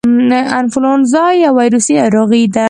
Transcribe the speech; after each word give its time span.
انفلونزا 0.59 1.25
یو 1.43 1.53
ویروسي 1.59 1.93
ناروغي 2.01 2.43
ده 2.53 2.59